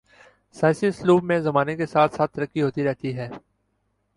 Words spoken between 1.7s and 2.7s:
کے ساتھ ساتھ ترقی